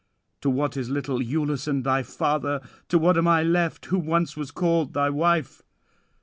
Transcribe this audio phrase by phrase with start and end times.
[0.41, 2.59] To what is little Iülus and thy father,
[2.89, 5.61] to what am I left who once was called thy wife?"